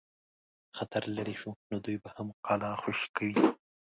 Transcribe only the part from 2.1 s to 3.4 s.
هم قلا خوشي کوي.